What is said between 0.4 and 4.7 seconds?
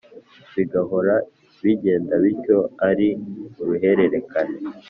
Bigahora bigendabityo ari uruhererekane.